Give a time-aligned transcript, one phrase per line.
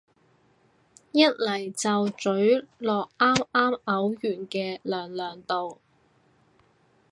[1.11, 5.77] 一嚟就咀落啱啱嘔完嘅娘娘度